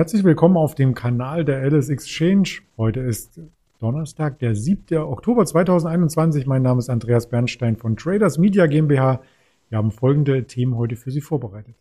Herzlich 0.00 0.24
willkommen 0.24 0.56
auf 0.56 0.74
dem 0.74 0.94
Kanal 0.94 1.44
der 1.44 1.60
Alice 1.60 1.90
Exchange. 1.90 2.60
Heute 2.78 3.00
ist 3.00 3.38
Donnerstag, 3.80 4.38
der 4.38 4.54
7. 4.54 4.96
Oktober 4.96 5.44
2021. 5.44 6.46
Mein 6.46 6.62
Name 6.62 6.78
ist 6.78 6.88
Andreas 6.88 7.28
Bernstein 7.28 7.76
von 7.76 7.98
Traders 7.98 8.38
Media 8.38 8.66
GmbH. 8.66 9.20
Wir 9.68 9.76
haben 9.76 9.90
folgende 9.90 10.46
Themen 10.46 10.78
heute 10.78 10.96
für 10.96 11.10
Sie 11.10 11.20
vorbereitet. 11.20 11.74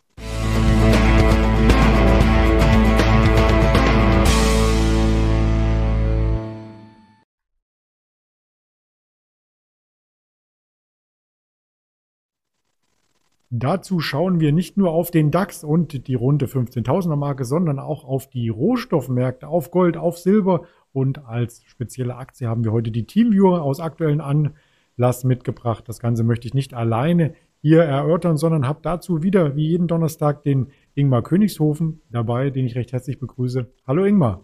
Dazu 13.52 14.00
schauen 14.00 14.39
wir 14.39 14.52
nicht 14.52 14.77
nur 14.77 14.91
auf 14.91 15.09
den 15.09 15.31
DAX 15.31 15.63
und 15.63 16.07
die 16.07 16.13
runde 16.13 16.45
15.000er 16.45 17.16
Marke, 17.16 17.45
sondern 17.45 17.79
auch 17.79 18.05
auf 18.05 18.29
die 18.29 18.49
Rohstoffmärkte, 18.49 19.48
auf 19.48 19.72
Gold, 19.72 19.98
auf 19.98 20.20
Silber 20.20 20.66
und 20.94 21.25
als 21.25 21.63
spezielle 21.66 22.16
Aktie 22.16 22.48
haben 22.48 22.63
wir 22.63 22.72
heute 22.72 22.91
die 22.91 23.08
Teamviewer 23.08 23.63
aus 23.63 23.80
aktuellen 23.80 24.22
Anlass 24.22 25.23
mitgebracht. 25.23 25.85
Das 25.88 25.99
Ganze 25.99 26.23
möchte 26.23 26.48
ich 26.48 26.53
nicht 26.53 26.75
alleine 26.75 27.34
hier 27.59 27.81
erörtern, 27.81 28.38
sondern 28.38 28.67
habe 28.67 28.81
dazu 28.84 29.23
wieder 29.23 29.55
wie 29.55 29.70
jeden 29.70 29.88
Donnerstag 29.88 30.44
den 30.44 30.67
Ingmar 30.94 31.23
Königshofen 31.23 32.02
dabei, 32.11 32.52
den 32.52 32.67
ich 32.67 32.75
recht 32.75 32.94
herzlich 32.94 33.17
begrüße. 33.17 33.66
Hallo 33.88 34.05
Ingmar. 34.05 34.44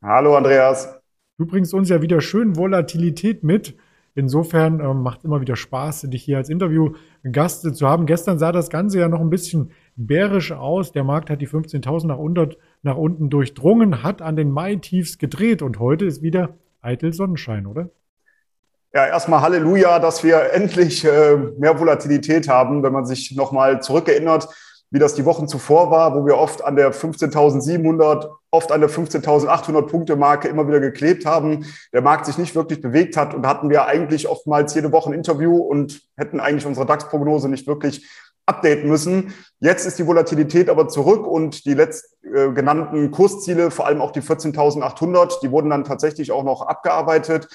Hallo 0.00 0.34
Andreas. 0.34 0.98
Du 1.36 1.44
bringst 1.44 1.74
uns 1.74 1.90
ja 1.90 2.00
wieder 2.00 2.22
schön 2.22 2.56
Volatilität 2.56 3.44
mit. 3.44 3.76
Insofern 4.14 4.80
ähm, 4.80 5.02
macht 5.02 5.24
immer 5.24 5.40
wieder 5.40 5.56
Spaß, 5.56 6.02
dich 6.02 6.22
hier 6.22 6.36
als 6.36 6.50
Interviewgast 6.50 7.74
zu 7.74 7.88
haben. 7.88 8.04
Gestern 8.04 8.38
sah 8.38 8.52
das 8.52 8.68
Ganze 8.68 8.98
ja 8.98 9.08
noch 9.08 9.20
ein 9.20 9.30
bisschen 9.30 9.70
bärisch 9.96 10.52
aus. 10.52 10.92
Der 10.92 11.02
Markt 11.02 11.30
hat 11.30 11.40
die 11.40 11.48
15.000 11.48 12.06
nach, 12.06 12.56
nach 12.82 12.96
unten 12.96 13.30
durchdrungen, 13.30 14.02
hat 14.02 14.20
an 14.20 14.36
den 14.36 14.50
Mai-Tiefs 14.50 15.16
gedreht 15.16 15.62
und 15.62 15.78
heute 15.78 16.04
ist 16.04 16.22
wieder 16.22 16.58
eitel 16.82 17.14
Sonnenschein, 17.14 17.66
oder? 17.66 17.88
Ja, 18.92 19.06
erstmal 19.06 19.40
Halleluja, 19.40 19.98
dass 19.98 20.22
wir 20.22 20.52
endlich 20.52 21.02
äh, 21.06 21.36
mehr 21.58 21.80
Volatilität 21.80 22.48
haben, 22.48 22.82
wenn 22.82 22.92
man 22.92 23.06
sich 23.06 23.34
nochmal 23.34 23.80
zurückerinnert 23.80 24.48
wie 24.92 24.98
das 24.98 25.14
die 25.14 25.24
Wochen 25.24 25.48
zuvor 25.48 25.90
war, 25.90 26.14
wo 26.14 26.26
wir 26.26 26.36
oft 26.36 26.62
an 26.62 26.76
der 26.76 26.92
15.700, 26.92 28.28
oft 28.50 28.70
an 28.70 28.80
der 28.80 28.90
15.800 28.90 29.86
Punkte 29.86 30.16
Marke 30.16 30.48
immer 30.48 30.68
wieder 30.68 30.80
geklebt 30.80 31.24
haben, 31.24 31.64
der 31.94 32.02
Markt 32.02 32.26
sich 32.26 32.36
nicht 32.36 32.54
wirklich 32.54 32.82
bewegt 32.82 33.16
hat 33.16 33.34
und 33.34 33.46
hatten 33.46 33.70
wir 33.70 33.86
eigentlich 33.86 34.28
oftmals 34.28 34.74
jede 34.74 34.92
Woche 34.92 35.10
ein 35.10 35.14
Interview 35.14 35.56
und 35.56 36.02
hätten 36.16 36.40
eigentlich 36.40 36.66
unsere 36.66 36.86
DAX-Prognose 36.86 37.48
nicht 37.48 37.66
wirklich 37.66 38.06
updaten 38.44 38.86
müssen. 38.86 39.32
Jetzt 39.60 39.86
ist 39.86 39.98
die 39.98 40.06
Volatilität 40.06 40.68
aber 40.68 40.88
zurück 40.88 41.26
und 41.26 41.64
die 41.64 41.74
letzt 41.74 42.18
äh, 42.22 43.08
Kursziele, 43.08 43.70
vor 43.70 43.86
allem 43.86 44.02
auch 44.02 44.10
die 44.10 44.20
14.800, 44.20 45.40
die 45.42 45.50
wurden 45.50 45.70
dann 45.70 45.84
tatsächlich 45.84 46.32
auch 46.32 46.44
noch 46.44 46.60
abgearbeitet. 46.62 47.48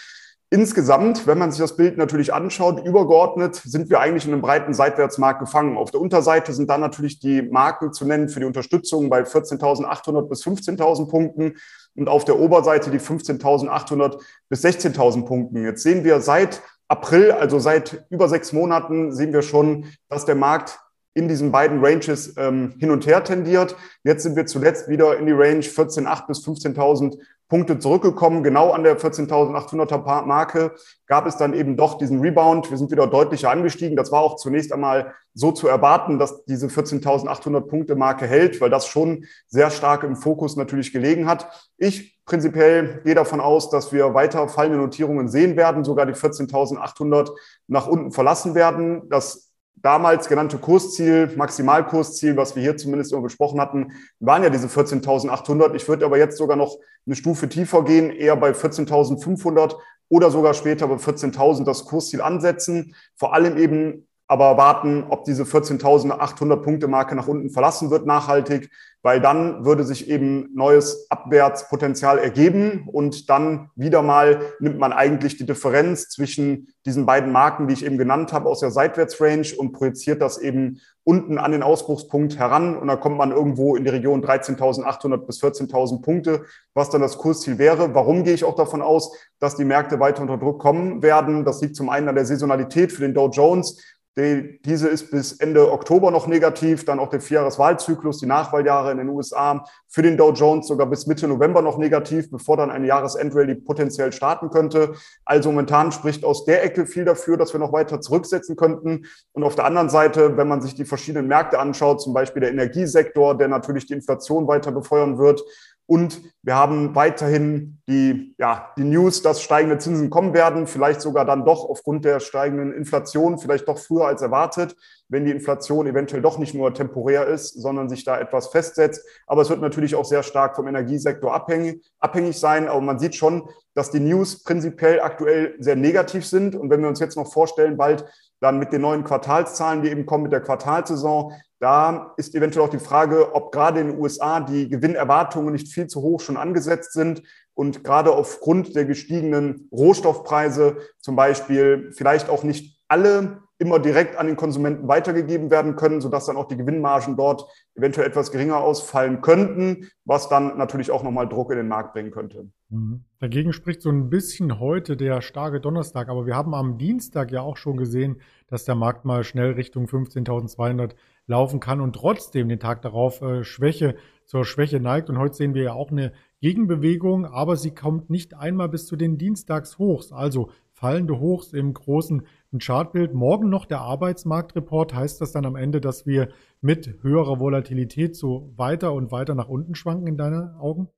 Insgesamt, 0.49 1.27
wenn 1.27 1.37
man 1.37 1.51
sich 1.51 1.59
das 1.59 1.75
Bild 1.75 1.97
natürlich 1.97 2.33
anschaut, 2.33 2.85
übergeordnet 2.85 3.55
sind 3.55 3.89
wir 3.89 3.99
eigentlich 3.99 4.25
in 4.25 4.31
einem 4.31 4.41
breiten 4.41 4.73
Seitwärtsmarkt 4.73 5.41
gefangen. 5.41 5.75
Auf 5.75 5.91
der 5.91 5.99
Unterseite 5.99 6.53
sind 6.53 6.69
dann 6.69 6.79
natürlich 6.79 7.19
die 7.19 7.41
Marken 7.41 7.91
zu 7.91 8.05
nennen 8.05 8.29
für 8.29 8.39
die 8.39 8.45
Unterstützung 8.45 9.09
bei 9.09 9.23
14.800 9.23 10.29
bis 10.29 10.45
15.000 10.45 11.09
Punkten 11.09 11.55
und 11.95 12.07
auf 12.07 12.23
der 12.23 12.39
Oberseite 12.39 12.91
die 12.91 12.99
15.800 12.99 14.21
bis 14.47 14.63
16.000 14.63 15.25
Punkten. 15.25 15.63
Jetzt 15.65 15.83
sehen 15.83 16.05
wir 16.05 16.21
seit 16.21 16.61
April, 16.87 17.33
also 17.33 17.59
seit 17.59 18.05
über 18.09 18.29
sechs 18.29 18.53
Monaten, 18.53 19.11
sehen 19.11 19.33
wir 19.33 19.41
schon, 19.41 19.87
dass 20.07 20.23
der 20.23 20.35
Markt 20.35 20.79
in 21.13 21.27
diesen 21.27 21.51
beiden 21.51 21.83
Ranges 21.83 22.35
ähm, 22.37 22.75
hin 22.77 22.91
und 22.91 23.05
her 23.05 23.23
tendiert. 23.23 23.75
Jetzt 24.03 24.23
sind 24.23 24.37
wir 24.37 24.45
zuletzt 24.45 24.87
wieder 24.87 25.17
in 25.17 25.25
die 25.25 25.33
Range 25.33 25.59
14.800 25.59 26.27
bis 26.27 26.45
15.000 26.45 27.17
Punkte 27.47 27.79
zurückgekommen. 27.79 28.43
Genau 28.43 28.71
an 28.71 28.83
der 28.83 28.99
14.800er 28.99 30.25
Marke 30.25 30.73
gab 31.05 31.25
es 31.25 31.37
dann 31.37 31.53
eben 31.53 31.77
doch 31.77 31.97
diesen 31.97 32.19
Rebound. 32.19 32.69
Wir 32.69 32.77
sind 32.77 32.91
wieder 32.91 33.07
deutlicher 33.07 33.49
angestiegen. 33.49 33.95
Das 33.95 34.11
war 34.11 34.21
auch 34.21 34.35
zunächst 34.35 34.73
einmal 34.73 35.13
so 35.33 35.51
zu 35.51 35.67
erwarten, 35.67 36.19
dass 36.19 36.43
diese 36.45 36.67
14.800 36.67 37.61
Punkte 37.61 37.95
Marke 37.95 38.27
hält, 38.27 38.59
weil 38.59 38.69
das 38.69 38.87
schon 38.87 39.25
sehr 39.47 39.69
stark 39.69 40.03
im 40.03 40.15
Fokus 40.15 40.55
natürlich 40.55 40.91
gelegen 40.91 41.27
hat. 41.27 41.71
Ich 41.77 42.19
prinzipiell 42.25 43.01
gehe 43.03 43.15
davon 43.15 43.39
aus, 43.39 43.69
dass 43.69 43.93
wir 43.93 44.13
weiter 44.13 44.49
fallende 44.49 44.79
Notierungen 44.79 45.29
sehen 45.29 45.55
werden, 45.55 45.83
sogar 45.83 46.05
die 46.05 46.13
14.800 46.13 47.31
nach 47.67 47.87
unten 47.87 48.11
verlassen 48.11 48.55
werden. 48.55 49.09
Das 49.09 49.46
damals 49.81 50.27
genannte 50.27 50.57
Kursziel, 50.57 51.31
Maximalkursziel, 51.35 52.35
was 52.35 52.55
wir 52.55 52.63
hier 52.63 52.77
zumindest 52.77 53.11
immer 53.11 53.21
besprochen 53.21 53.61
hatten, 53.61 53.93
waren 54.19 54.43
ja 54.43 54.49
diese 54.49 54.67
14.800. 54.67 55.75
Ich 55.75 55.87
würde 55.87 56.05
aber 56.05 56.17
jetzt 56.17 56.37
sogar 56.37 56.57
noch 56.57 56.77
eine 57.05 57.15
Stufe 57.15 57.47
tiefer 57.47 57.83
gehen, 57.83 58.09
eher 58.09 58.35
bei 58.35 58.51
14.500 58.51 59.75
oder 60.09 60.31
sogar 60.31 60.53
später 60.53 60.87
bei 60.87 60.95
14.000 60.95 61.63
das 61.63 61.85
Kursziel 61.85 62.21
ansetzen. 62.21 62.95
Vor 63.15 63.33
allem 63.33 63.57
eben 63.57 64.06
aber 64.27 64.57
warten, 64.57 65.05
ob 65.09 65.23
diese 65.23 65.43
14.800 65.43 66.57
Punkte 66.57 66.87
Marke 66.87 67.15
nach 67.15 67.27
unten 67.27 67.49
verlassen 67.49 67.89
wird 67.91 68.05
nachhaltig, 68.05 68.69
weil 69.01 69.21
dann 69.21 69.63
würde 69.63 69.85
sich 69.85 70.09
eben 70.09 70.49
neues 70.53 71.09
Abwärtspotenzial 71.09 72.17
ergeben 72.17 72.89
und 72.91 73.29
dann 73.29 73.69
wieder 73.75 74.01
mal 74.01 74.41
nimmt 74.59 74.79
man 74.79 74.91
eigentlich 74.91 75.37
die 75.37 75.45
Differenz 75.45 76.09
zwischen 76.09 76.67
diesen 76.85 77.05
beiden 77.05 77.31
Marken, 77.31 77.67
die 77.67 77.73
ich 77.73 77.85
eben 77.85 77.97
genannt 77.97 78.33
habe, 78.33 78.49
aus 78.49 78.59
der 78.59 78.71
Seitwärtsrange 78.71 79.55
und 79.57 79.71
projiziert 79.71 80.21
das 80.21 80.37
eben 80.37 80.81
unten 81.05 81.37
an 81.37 81.53
den 81.53 81.63
Ausbruchspunkt 81.63 82.37
heran 82.37 82.75
und 82.75 82.87
dann 82.89 82.99
kommt 82.99 83.17
man 83.17 83.31
irgendwo 83.31 83.77
in 83.77 83.85
die 83.85 83.91
Region 83.91 84.21
13.800 84.21 85.25
bis 85.25 85.41
14.000 85.41 86.01
Punkte, 86.01 86.43
was 86.73 86.89
dann 86.89 86.99
das 86.99 87.17
Kursziel 87.17 87.59
wäre. 87.59 87.95
Warum 87.95 88.25
gehe 88.25 88.33
ich 88.33 88.43
auch 88.43 88.55
davon 88.55 88.81
aus, 88.81 89.15
dass 89.39 89.55
die 89.55 89.63
Märkte 89.63 90.01
weiter 90.01 90.21
unter 90.21 90.37
Druck 90.37 90.59
kommen 90.59 91.01
werden? 91.01 91.45
Das 91.45 91.61
liegt 91.61 91.77
zum 91.77 91.89
einen 91.89 92.09
an 92.09 92.15
der 92.15 92.25
Saisonalität 92.25 92.91
für 92.91 93.03
den 93.03 93.13
Dow 93.13 93.29
Jones 93.29 93.81
die, 94.17 94.59
diese 94.65 94.87
ist 94.87 95.11
bis 95.11 95.33
Ende 95.33 95.71
Oktober 95.71 96.09
noch 96.09 96.25
negativ, 96.25 96.85
dann 96.85 96.99
auch 96.99 97.09
der 97.09 97.21
Vierjahreswahlzyklus, 97.21 98.17
die 98.17 98.25
Nachwahljahre 98.25 98.91
in 98.91 98.97
den 98.97 99.09
USA 99.09 99.63
für 99.87 100.01
den 100.01 100.17
Dow 100.17 100.31
Jones 100.31 100.67
sogar 100.67 100.87
bis 100.87 101.05
Mitte 101.05 101.27
November 101.27 101.61
noch 101.61 101.77
negativ, 101.77 102.31
bevor 102.31 102.57
dann 102.57 102.71
eine 102.71 102.87
Jahresendrallye 102.87 103.55
potenziell 103.55 104.11
starten 104.11 104.49
könnte. 104.49 104.95
Also 105.23 105.51
momentan 105.51 105.91
spricht 105.91 106.25
aus 106.25 106.45
der 106.45 106.63
Ecke 106.63 106.87
viel 106.87 107.05
dafür, 107.05 107.37
dass 107.37 107.53
wir 107.53 107.59
noch 107.59 107.73
weiter 107.73 108.01
zurücksetzen 108.01 108.55
könnten. 108.55 109.05
Und 109.33 109.43
auf 109.43 109.53
der 109.53 109.65
anderen 109.65 109.89
Seite, 109.89 110.35
wenn 110.35 110.47
man 110.47 110.63
sich 110.63 110.73
die 110.73 110.85
verschiedenen 110.85 111.27
Märkte 111.27 111.59
anschaut, 111.59 112.01
zum 112.01 112.13
Beispiel 112.13 112.41
der 112.41 112.51
Energiesektor, 112.51 113.37
der 113.37 113.49
natürlich 113.49 113.85
die 113.85 113.93
Inflation 113.93 114.47
weiter 114.47 114.71
befeuern 114.71 115.19
wird, 115.19 115.43
und 115.87 116.21
wir 116.43 116.55
haben 116.55 116.95
weiterhin 116.95 117.79
die, 117.87 118.35
ja, 118.37 118.73
die 118.77 118.83
News, 118.83 119.21
dass 119.21 119.41
steigende 119.41 119.77
Zinsen 119.77 120.09
kommen 120.09 120.33
werden, 120.33 120.67
vielleicht 120.67 121.01
sogar 121.01 121.23
dann 121.25 121.45
doch 121.45 121.63
aufgrund 121.63 122.03
der 122.03 122.19
steigenden 122.19 122.73
Inflation, 122.73 123.39
vielleicht 123.39 123.67
doch 123.69 123.77
früher 123.77 124.05
als 124.05 124.21
erwartet, 124.21 124.75
wenn 125.07 125.23
die 125.23 125.31
Inflation 125.31 125.87
eventuell 125.87 126.21
doch 126.21 126.37
nicht 126.37 126.53
nur 126.53 126.73
temporär 126.73 127.27
ist, 127.27 127.53
sondern 127.53 127.87
sich 127.87 128.03
da 128.03 128.19
etwas 128.19 128.47
festsetzt. 128.47 129.05
Aber 129.25 129.41
es 129.41 129.49
wird 129.49 129.61
natürlich 129.61 129.95
auch 129.95 130.03
sehr 130.03 130.23
stark 130.23 130.57
vom 130.57 130.67
Energiesektor 130.67 131.33
abhängig, 131.33 131.81
abhängig 131.99 132.37
sein. 132.37 132.67
Aber 132.67 132.81
man 132.81 132.99
sieht 132.99 133.15
schon, 133.15 133.47
dass 133.73 133.89
die 133.89 134.01
News 134.01 134.43
prinzipiell 134.43 134.99
aktuell 134.99 135.55
sehr 135.59 135.77
negativ 135.77 136.25
sind. 136.25 136.55
Und 136.55 136.69
wenn 136.69 136.81
wir 136.81 136.89
uns 136.89 136.99
jetzt 136.99 137.15
noch 137.15 137.31
vorstellen, 137.31 137.77
bald 137.77 138.05
dann 138.41 138.59
mit 138.59 138.73
den 138.73 138.81
neuen 138.81 139.03
Quartalszahlen, 139.03 139.81
die 139.81 139.89
eben 139.89 140.05
kommen 140.05 140.23
mit 140.23 140.33
der 140.33 140.41
Quartalsaison, 140.41 141.31
da 141.59 142.13
ist 142.17 142.35
eventuell 142.35 142.65
auch 142.65 142.69
die 142.71 142.79
Frage, 142.79 143.33
ob 143.33 143.51
gerade 143.51 143.79
in 143.79 143.87
den 143.87 143.99
USA 143.99 144.39
die 144.39 144.69
Gewinnerwartungen 144.69 145.53
nicht 145.53 145.73
viel 145.73 145.87
zu 145.87 146.01
hoch 146.01 146.21
schon 146.21 146.37
angesetzt 146.37 146.93
sind 146.93 147.23
und 147.53 147.83
gerade 147.83 148.11
aufgrund 148.11 148.75
der 148.75 148.85
gestiegenen 148.85 149.67
Rohstoffpreise 149.71 150.77
zum 150.99 151.15
Beispiel 151.15 151.91
vielleicht 151.93 152.29
auch 152.29 152.43
nicht 152.43 152.77
alle 152.87 153.41
immer 153.59 153.79
direkt 153.79 154.15
an 154.17 154.27
den 154.27 154.35
Konsumenten 154.35 154.87
weitergegeben 154.87 155.49
werden 155.49 155.75
können, 155.75 155.99
sodass 155.99 156.27
dann 156.27 156.37
auch 156.37 156.47
die 156.47 156.57
Gewinnmargen 156.57 157.17
dort 157.17 157.49
eventuell 157.73 158.07
etwas 158.07 158.31
geringer 158.31 158.57
ausfallen 158.57 159.21
könnten, 159.21 159.87
was 160.05 160.29
dann 160.29 160.57
natürlich 160.57 160.91
auch 160.91 161.01
nochmal 161.01 161.27
Druck 161.27 161.51
in 161.51 161.57
den 161.57 161.67
Markt 161.67 161.93
bringen 161.93 162.11
könnte. 162.11 162.51
Mhm. 162.69 163.03
Dagegen 163.19 163.53
spricht 163.53 163.81
so 163.81 163.89
ein 163.89 164.09
bisschen 164.09 164.59
heute 164.59 164.95
der 164.95 165.21
starke 165.21 165.59
Donnerstag, 165.59 166.09
aber 166.09 166.27
wir 166.27 166.35
haben 166.35 166.53
am 166.53 166.77
Dienstag 166.77 167.31
ja 167.31 167.41
auch 167.41 167.57
schon 167.57 167.77
gesehen, 167.77 168.21
dass 168.47 168.63
der 168.63 168.75
Markt 168.75 169.05
mal 169.05 169.23
schnell 169.23 169.53
Richtung 169.53 169.85
15.200 169.85 170.91
laufen 171.27 171.59
kann 171.59 171.81
und 171.81 171.93
trotzdem 171.93 172.49
den 172.49 172.59
Tag 172.59 172.81
darauf 172.81 173.21
äh, 173.21 173.43
Schwäche 173.43 173.95
zur 174.25 174.45
Schwäche 174.45 174.79
neigt. 174.79 175.09
Und 175.09 175.17
heute 175.17 175.35
sehen 175.35 175.53
wir 175.53 175.63
ja 175.63 175.73
auch 175.73 175.91
eine 175.91 176.13
Gegenbewegung, 176.41 177.25
aber 177.25 177.55
sie 177.55 177.71
kommt 177.71 178.09
nicht 178.09 178.33
einmal 178.33 178.69
bis 178.69 178.85
zu 178.87 178.95
den 178.95 179.17
Dienstagshochs. 179.17 180.11
Also 180.11 180.49
fallende 180.71 181.19
Hochs 181.19 181.53
im 181.53 181.73
großen 181.73 182.25
Chartbild. 182.59 183.13
Morgen 183.13 183.49
noch 183.49 183.65
der 183.65 183.81
Arbeitsmarktreport. 183.81 184.93
Heißt 184.93 185.21
das 185.21 185.31
dann 185.31 185.45
am 185.45 185.55
Ende, 185.55 185.81
dass 185.81 186.05
wir 186.05 186.29
mit 186.61 187.01
höherer 187.01 187.39
Volatilität 187.39 188.15
so 188.15 188.53
weiter 188.55 188.93
und 188.93 189.11
weiter 189.11 189.35
nach 189.35 189.49
unten 189.49 189.75
schwanken 189.75 190.07
in 190.07 190.17
deinen 190.17 190.55
Augen? 190.55 190.89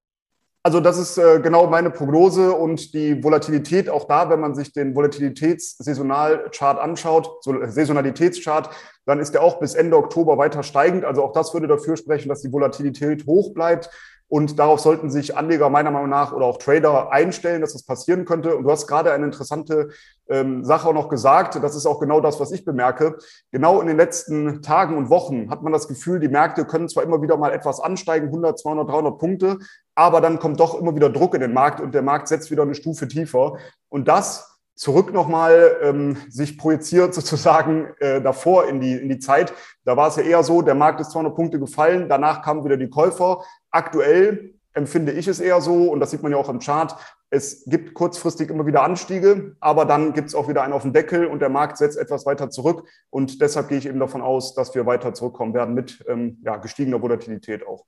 Also 0.61 0.81
das 0.81 0.97
ist 0.97 1.17
äh, 1.17 1.39
genau 1.39 1.67
meine 1.67 1.89
Prognose 1.89 2.51
und 2.51 2.93
die 2.93 3.23
Volatilität 3.23 3.89
auch 3.89 4.05
da, 4.05 4.29
wenn 4.29 4.41
man 4.41 4.55
sich 4.55 4.73
den 4.73 4.93
Volatilitätssaisonalchart 4.93 6.79
anschaut, 6.79 7.41
so 7.41 7.55
Saisonalitätschart, 7.65 8.69
dann 9.05 9.19
ist 9.19 9.33
der 9.33 9.41
auch 9.41 9.59
bis 9.59 9.73
Ende 9.73 9.95
Oktober 9.95 10.37
weiter 10.37 10.61
steigend. 10.63 11.05
Also 11.05 11.23
auch 11.23 11.31
das 11.31 11.53
würde 11.53 11.67
dafür 11.67 11.95
sprechen, 11.95 12.27
dass 12.27 12.41
die 12.41 12.51
Volatilität 12.51 13.25
hoch 13.25 13.53
bleibt. 13.53 13.89
Und 14.29 14.59
darauf 14.59 14.79
sollten 14.79 15.09
sich 15.09 15.35
Anleger 15.35 15.69
meiner 15.69 15.89
Meinung 15.89 16.09
nach 16.09 16.31
oder 16.33 16.45
auch 16.45 16.57
Trader 16.57 17.11
einstellen, 17.11 17.61
dass 17.61 17.73
das 17.73 17.83
passieren 17.83 18.25
könnte. 18.25 18.55
Und 18.55 18.63
du 18.63 18.71
hast 18.71 18.85
gerade 18.85 19.11
eine 19.11 19.25
interessante 19.25 19.89
ähm, 20.29 20.63
Sache 20.63 20.87
auch 20.87 20.93
noch 20.93 21.09
gesagt. 21.09 21.55
Das 21.61 21.75
ist 21.75 21.87
auch 21.87 21.99
genau 21.99 22.21
das, 22.21 22.39
was 22.39 22.51
ich 22.51 22.63
bemerke. 22.63 23.17
Genau 23.51 23.81
in 23.81 23.87
den 23.87 23.97
letzten 23.97 24.61
Tagen 24.61 24.97
und 24.97 25.09
Wochen 25.09 25.49
hat 25.49 25.63
man 25.63 25.73
das 25.73 25.87
Gefühl, 25.87 26.19
die 26.19 26.27
Märkte 26.27 26.65
können 26.65 26.87
zwar 26.87 27.03
immer 27.03 27.23
wieder 27.23 27.37
mal 27.37 27.51
etwas 27.51 27.79
ansteigen, 27.79 28.27
100, 28.27 28.59
200, 28.59 28.87
300 28.87 29.17
Punkte, 29.17 29.57
aber 29.95 30.21
dann 30.21 30.37
kommt 30.37 30.59
doch 30.59 30.79
immer 30.79 30.95
wieder 30.95 31.09
Druck 31.09 31.33
in 31.33 31.41
den 31.41 31.53
Markt 31.53 31.81
und 31.81 31.95
der 31.95 32.03
Markt 32.03 32.27
setzt 32.27 32.51
wieder 32.51 32.61
eine 32.61 32.75
Stufe 32.75 33.07
tiefer. 33.07 33.57
Und 33.89 34.07
das 34.07 34.59
zurück 34.79 35.11
nochmal 35.11 35.75
ähm, 35.81 36.17
sich 36.29 36.57
projiziert 36.57 37.13
sozusagen 37.15 37.87
äh, 37.99 38.21
davor 38.21 38.67
in 38.67 38.79
die, 38.79 38.93
in 38.93 39.09
die 39.09 39.19
Zeit. 39.19 39.53
Da 39.83 39.97
war 39.97 40.07
es 40.07 40.15
ja 40.15 40.23
eher 40.23 40.43
so, 40.43 40.61
der 40.61 40.75
Markt 40.75 41.01
ist 41.01 41.11
200 41.11 41.35
Punkte 41.35 41.59
gefallen, 41.59 42.07
danach 42.07 42.41
kamen 42.41 42.63
wieder 42.63 42.77
die 42.77 42.89
Käufer. 42.89 43.43
Aktuell 43.71 44.55
empfinde 44.73 45.11
ich 45.11 45.27
es 45.27 45.39
eher 45.39 45.61
so, 45.61 45.91
und 45.91 45.99
das 45.99 46.11
sieht 46.11 46.23
man 46.23 46.31
ja 46.31 46.37
auch 46.37 46.49
im 46.49 46.59
Chart, 46.59 46.95
es 47.31 47.65
gibt 47.65 47.93
kurzfristig 47.93 48.49
immer 48.49 48.65
wieder 48.65 48.83
Anstiege, 48.83 49.55
aber 49.59 49.85
dann 49.85 50.13
gibt 50.13 50.29
es 50.29 50.35
auch 50.35 50.47
wieder 50.47 50.63
einen 50.63 50.73
auf 50.73 50.81
den 50.81 50.93
Deckel 50.93 51.27
und 51.27 51.41
der 51.41 51.49
Markt 51.49 51.77
setzt 51.77 51.97
etwas 51.97 52.25
weiter 52.25 52.49
zurück. 52.49 52.87
Und 53.11 53.41
deshalb 53.41 53.69
gehe 53.69 53.77
ich 53.77 53.85
eben 53.85 53.99
davon 53.99 54.21
aus, 54.21 54.55
dass 54.55 54.73
wir 54.73 54.85
weiter 54.87 55.13
zurückkommen 55.13 55.53
werden 55.53 55.75
mit 55.75 56.03
ähm, 56.07 56.39
ja, 56.43 56.57
gestiegener 56.57 57.01
Volatilität 57.01 57.67
auch. 57.67 57.85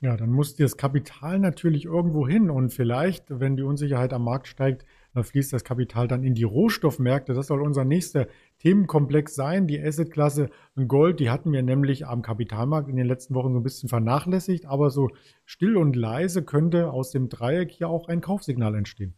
Ja, 0.00 0.16
dann 0.16 0.30
muss 0.30 0.54
das 0.56 0.76
Kapital 0.76 1.38
natürlich 1.38 1.84
irgendwo 1.84 2.26
hin 2.26 2.50
und 2.50 2.70
vielleicht, 2.70 3.24
wenn 3.28 3.56
die 3.56 3.64
Unsicherheit 3.64 4.12
am 4.12 4.24
Markt 4.24 4.46
steigt, 4.46 4.86
fließt 5.24 5.52
das 5.52 5.64
Kapital 5.64 6.08
dann 6.08 6.24
in 6.24 6.34
die 6.34 6.44
Rohstoffmärkte. 6.44 7.34
Das 7.34 7.48
soll 7.48 7.62
unser 7.62 7.84
nächster 7.84 8.26
Themenkomplex 8.58 9.34
sein. 9.34 9.66
Die 9.66 9.80
Assetklasse 9.80 10.50
Gold, 10.86 11.20
die 11.20 11.30
hatten 11.30 11.52
wir 11.52 11.62
nämlich 11.62 12.06
am 12.06 12.22
Kapitalmarkt 12.22 12.88
in 12.88 12.96
den 12.96 13.06
letzten 13.06 13.34
Wochen 13.34 13.52
so 13.52 13.60
ein 13.60 13.62
bisschen 13.62 13.88
vernachlässigt, 13.88 14.66
aber 14.66 14.90
so 14.90 15.08
still 15.44 15.76
und 15.76 15.96
leise 15.96 16.42
könnte 16.42 16.90
aus 16.90 17.10
dem 17.10 17.28
Dreieck 17.28 17.70
hier 17.70 17.88
auch 17.88 18.08
ein 18.08 18.20
Kaufsignal 18.20 18.74
entstehen. 18.74 19.14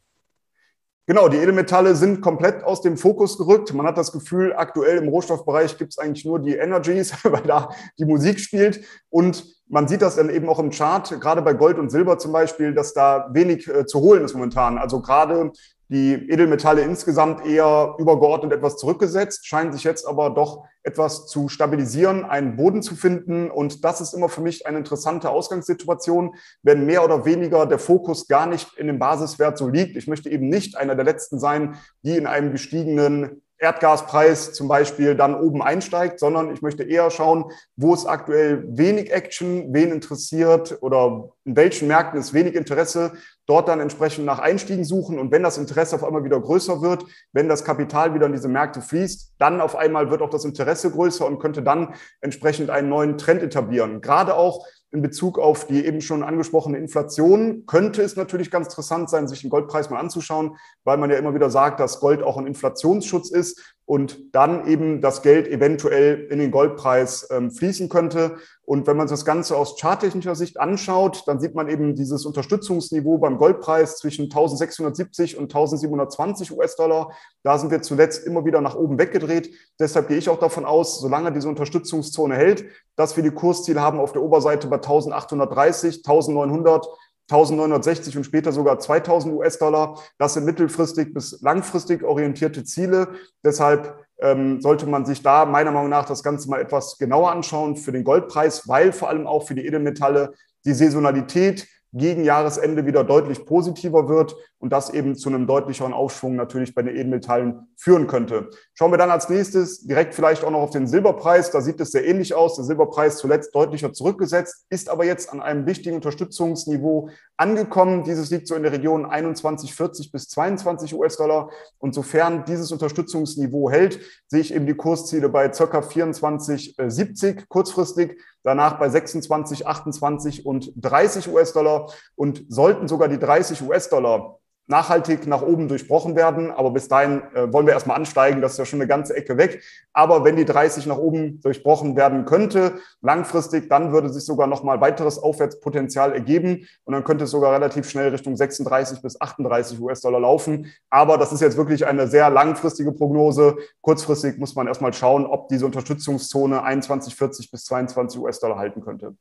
Genau, 1.10 1.28
die 1.28 1.38
Edelmetalle 1.38 1.96
sind 1.96 2.20
komplett 2.20 2.62
aus 2.62 2.82
dem 2.82 2.96
Fokus 2.96 3.36
gerückt. 3.36 3.74
Man 3.74 3.84
hat 3.84 3.98
das 3.98 4.12
Gefühl, 4.12 4.52
aktuell 4.52 4.98
im 4.98 5.08
Rohstoffbereich 5.08 5.76
gibt 5.76 5.90
es 5.90 5.98
eigentlich 5.98 6.24
nur 6.24 6.38
die 6.38 6.54
Energies, 6.54 7.12
weil 7.24 7.42
da 7.42 7.70
die 7.98 8.04
Musik 8.04 8.38
spielt. 8.38 8.84
Und 9.08 9.44
man 9.66 9.88
sieht 9.88 10.02
das 10.02 10.14
dann 10.14 10.30
eben 10.30 10.48
auch 10.48 10.60
im 10.60 10.70
Chart, 10.70 11.08
gerade 11.20 11.42
bei 11.42 11.54
Gold 11.54 11.78
und 11.78 11.90
Silber 11.90 12.18
zum 12.18 12.30
Beispiel, 12.30 12.74
dass 12.74 12.94
da 12.94 13.28
wenig 13.32 13.66
äh, 13.66 13.86
zu 13.86 13.98
holen 13.98 14.24
ist 14.24 14.34
momentan. 14.34 14.78
Also 14.78 15.02
gerade 15.02 15.50
die 15.90 16.14
Edelmetalle 16.30 16.82
insgesamt 16.82 17.44
eher 17.44 17.96
übergeordnet 17.98 18.52
etwas 18.52 18.76
zurückgesetzt, 18.76 19.46
scheinen 19.46 19.72
sich 19.72 19.82
jetzt 19.82 20.06
aber 20.06 20.30
doch 20.30 20.64
etwas 20.84 21.26
zu 21.26 21.48
stabilisieren, 21.48 22.24
einen 22.24 22.56
Boden 22.56 22.80
zu 22.80 22.94
finden. 22.94 23.50
Und 23.50 23.84
das 23.84 24.00
ist 24.00 24.14
immer 24.14 24.28
für 24.28 24.40
mich 24.40 24.66
eine 24.66 24.78
interessante 24.78 25.30
Ausgangssituation, 25.30 26.36
wenn 26.62 26.86
mehr 26.86 27.04
oder 27.04 27.24
weniger 27.24 27.66
der 27.66 27.80
Fokus 27.80 28.28
gar 28.28 28.46
nicht 28.46 28.78
in 28.78 28.86
dem 28.86 29.00
Basiswert 29.00 29.58
so 29.58 29.68
liegt. 29.68 29.96
Ich 29.96 30.06
möchte 30.06 30.30
eben 30.30 30.48
nicht 30.48 30.76
einer 30.76 30.94
der 30.94 31.04
Letzten 31.04 31.40
sein, 31.40 31.74
die 32.02 32.16
in 32.16 32.28
einem 32.28 32.52
gestiegenen 32.52 33.42
Erdgaspreis 33.60 34.54
zum 34.54 34.68
Beispiel 34.68 35.14
dann 35.14 35.34
oben 35.34 35.62
einsteigt, 35.62 36.18
sondern 36.18 36.52
ich 36.52 36.62
möchte 36.62 36.82
eher 36.82 37.10
schauen, 37.10 37.52
wo 37.76 37.92
ist 37.92 38.06
aktuell 38.06 38.64
wenig 38.66 39.12
Action, 39.12 39.74
wen 39.74 39.92
interessiert 39.92 40.78
oder 40.80 41.28
in 41.44 41.56
welchen 41.56 41.88
Märkten 41.88 42.18
ist 42.18 42.32
wenig 42.32 42.54
Interesse, 42.54 43.12
dort 43.50 43.68
dann 43.68 43.80
entsprechend 43.80 44.24
nach 44.24 44.38
Einstiegen 44.38 44.84
suchen. 44.84 45.18
Und 45.18 45.32
wenn 45.32 45.42
das 45.42 45.58
Interesse 45.58 45.96
auf 45.96 46.04
einmal 46.04 46.22
wieder 46.22 46.40
größer 46.40 46.82
wird, 46.82 47.04
wenn 47.32 47.48
das 47.48 47.64
Kapital 47.64 48.14
wieder 48.14 48.26
in 48.26 48.32
diese 48.32 48.48
Märkte 48.48 48.80
fließt, 48.80 49.34
dann 49.38 49.60
auf 49.60 49.74
einmal 49.74 50.10
wird 50.10 50.22
auch 50.22 50.30
das 50.30 50.44
Interesse 50.44 50.90
größer 50.92 51.26
und 51.26 51.40
könnte 51.40 51.60
dann 51.62 51.94
entsprechend 52.20 52.70
einen 52.70 52.88
neuen 52.88 53.18
Trend 53.18 53.42
etablieren. 53.42 54.00
Gerade 54.00 54.36
auch 54.36 54.64
in 54.92 55.02
Bezug 55.02 55.38
auf 55.38 55.66
die 55.66 55.84
eben 55.84 56.00
schon 56.00 56.22
angesprochene 56.22 56.78
Inflation 56.78 57.64
könnte 57.66 58.02
es 58.02 58.16
natürlich 58.16 58.50
ganz 58.50 58.68
interessant 58.68 59.10
sein, 59.10 59.28
sich 59.28 59.40
den 59.40 59.50
Goldpreis 59.50 59.90
mal 59.90 59.98
anzuschauen, 59.98 60.56
weil 60.84 60.96
man 60.96 61.10
ja 61.10 61.16
immer 61.16 61.34
wieder 61.34 61.50
sagt, 61.50 61.80
dass 61.80 62.00
Gold 62.00 62.22
auch 62.22 62.36
ein 62.36 62.46
Inflationsschutz 62.46 63.30
ist 63.30 63.76
und 63.90 64.36
dann 64.36 64.68
eben 64.68 65.00
das 65.00 65.20
Geld 65.20 65.48
eventuell 65.48 66.28
in 66.30 66.38
den 66.38 66.52
Goldpreis 66.52 67.26
ähm, 67.32 67.50
fließen 67.50 67.88
könnte. 67.88 68.36
Und 68.62 68.86
wenn 68.86 68.96
man 68.96 69.08
sich 69.08 69.18
das 69.18 69.24
Ganze 69.24 69.56
aus 69.56 69.80
charttechnischer 69.80 70.36
Sicht 70.36 70.60
anschaut, 70.60 71.24
dann 71.26 71.40
sieht 71.40 71.56
man 71.56 71.68
eben 71.68 71.96
dieses 71.96 72.24
Unterstützungsniveau 72.24 73.18
beim 73.18 73.36
Goldpreis 73.36 73.96
zwischen 73.96 74.26
1670 74.26 75.36
und 75.36 75.46
1720 75.46 76.56
US-Dollar. 76.56 77.10
Da 77.42 77.58
sind 77.58 77.72
wir 77.72 77.82
zuletzt 77.82 78.24
immer 78.24 78.44
wieder 78.44 78.60
nach 78.60 78.76
oben 78.76 78.96
weggedreht. 78.96 79.52
Deshalb 79.80 80.06
gehe 80.06 80.18
ich 80.18 80.28
auch 80.28 80.38
davon 80.38 80.66
aus, 80.66 81.00
solange 81.00 81.32
diese 81.32 81.48
Unterstützungszone 81.48 82.36
hält, 82.36 82.66
dass 82.94 83.16
wir 83.16 83.24
die 83.24 83.32
Kursziele 83.32 83.80
haben 83.80 83.98
auf 83.98 84.12
der 84.12 84.22
Oberseite 84.22 84.68
bei 84.68 84.76
1830, 84.76 86.04
1900, 86.06 86.86
1960 87.30 88.16
und 88.16 88.24
später 88.24 88.52
sogar 88.52 88.78
2000 88.78 89.34
US-Dollar. 89.34 89.98
Das 90.18 90.34
sind 90.34 90.44
mittelfristig 90.44 91.14
bis 91.14 91.40
langfristig 91.40 92.02
orientierte 92.02 92.64
Ziele. 92.64 93.08
Deshalb 93.44 93.96
ähm, 94.20 94.60
sollte 94.60 94.86
man 94.86 95.06
sich 95.06 95.22
da 95.22 95.46
meiner 95.46 95.70
Meinung 95.70 95.90
nach 95.90 96.06
das 96.06 96.22
Ganze 96.22 96.50
mal 96.50 96.60
etwas 96.60 96.98
genauer 96.98 97.30
anschauen 97.30 97.76
für 97.76 97.92
den 97.92 98.04
Goldpreis, 98.04 98.68
weil 98.68 98.92
vor 98.92 99.08
allem 99.08 99.26
auch 99.26 99.46
für 99.46 99.54
die 99.54 99.66
Edelmetalle 99.66 100.34
die 100.64 100.74
Saisonalität 100.74 101.66
gegen 101.92 102.24
Jahresende 102.24 102.86
wieder 102.86 103.04
deutlich 103.04 103.44
positiver 103.44 104.08
wird 104.08 104.34
und 104.60 104.70
das 104.72 104.90
eben 104.90 105.16
zu 105.16 105.30
einem 105.30 105.46
deutlicheren 105.46 105.94
Aufschwung 105.94 106.36
natürlich 106.36 106.74
bei 106.74 106.82
den 106.82 106.94
Edelmetallen 106.94 107.68
führen 107.76 108.06
könnte. 108.06 108.50
Schauen 108.74 108.92
wir 108.92 108.98
dann 108.98 109.10
als 109.10 109.30
nächstes 109.30 109.86
direkt 109.86 110.14
vielleicht 110.14 110.44
auch 110.44 110.50
noch 110.50 110.60
auf 110.60 110.70
den 110.70 110.86
Silberpreis. 110.86 111.50
Da 111.50 111.62
sieht 111.62 111.80
es 111.80 111.90
sehr 111.90 112.06
ähnlich 112.06 112.34
aus. 112.34 112.56
Der 112.56 112.64
Silberpreis 112.66 113.16
zuletzt 113.16 113.54
deutlicher 113.54 113.94
zurückgesetzt, 113.94 114.66
ist 114.68 114.90
aber 114.90 115.06
jetzt 115.06 115.32
an 115.32 115.40
einem 115.40 115.64
wichtigen 115.64 115.96
Unterstützungsniveau 115.96 117.08
angekommen. 117.38 118.04
Dieses 118.04 118.30
liegt 118.30 118.46
so 118.46 118.54
in 118.54 118.62
der 118.62 118.72
Region 118.72 119.06
21,40 119.06 120.12
bis 120.12 120.28
22 120.28 120.94
US-Dollar. 120.94 121.50
Und 121.78 121.94
sofern 121.94 122.44
dieses 122.44 122.70
Unterstützungsniveau 122.70 123.70
hält, 123.70 123.98
sehe 124.26 124.40
ich 124.40 124.54
eben 124.54 124.66
die 124.66 124.74
Kursziele 124.74 125.30
bei 125.30 125.50
circa 125.52 125.80
24,70 125.80 127.44
kurzfristig 127.48 128.20
danach 128.42 128.78
bei 128.78 128.88
26, 128.88 129.66
28 129.66 130.46
und 130.46 130.72
30 130.76 131.28
US-Dollar 131.28 131.90
und 132.14 132.44
sollten 132.48 132.88
sogar 132.88 133.08
die 133.08 133.18
30 133.18 133.62
US-Dollar 133.62 134.38
nachhaltig 134.70 135.26
nach 135.26 135.42
oben 135.42 135.68
durchbrochen 135.68 136.16
werden. 136.16 136.50
Aber 136.50 136.70
bis 136.70 136.88
dahin 136.88 137.22
äh, 137.34 137.52
wollen 137.52 137.66
wir 137.66 137.74
erstmal 137.74 137.96
ansteigen. 137.96 138.40
Das 138.40 138.52
ist 138.52 138.58
ja 138.58 138.64
schon 138.64 138.80
eine 138.80 138.88
ganze 138.88 139.14
Ecke 139.14 139.36
weg. 139.36 139.62
Aber 139.92 140.24
wenn 140.24 140.36
die 140.36 140.44
30 140.44 140.86
nach 140.86 140.96
oben 140.96 141.40
durchbrochen 141.40 141.96
werden 141.96 142.24
könnte, 142.24 142.74
langfristig, 143.02 143.68
dann 143.68 143.92
würde 143.92 144.08
sich 144.08 144.24
sogar 144.24 144.46
nochmal 144.46 144.80
weiteres 144.80 145.18
Aufwärtspotenzial 145.18 146.12
ergeben. 146.12 146.66
Und 146.84 146.94
dann 146.94 147.04
könnte 147.04 147.24
es 147.24 147.30
sogar 147.30 147.52
relativ 147.52 147.90
schnell 147.90 148.08
Richtung 148.08 148.36
36 148.36 149.02
bis 149.02 149.20
38 149.20 149.80
US-Dollar 149.80 150.20
laufen. 150.20 150.72
Aber 150.88 151.18
das 151.18 151.32
ist 151.32 151.40
jetzt 151.40 151.56
wirklich 151.56 151.86
eine 151.86 152.06
sehr 152.06 152.30
langfristige 152.30 152.92
Prognose. 152.92 153.58
Kurzfristig 153.80 154.38
muss 154.38 154.54
man 154.54 154.68
erstmal 154.68 154.94
schauen, 154.94 155.26
ob 155.26 155.48
diese 155.48 155.66
Unterstützungszone 155.66 156.64
21,40 156.64 157.50
bis 157.50 157.64
22 157.64 158.20
US-Dollar 158.20 158.56
halten 158.56 158.80
könnte. 158.80 159.16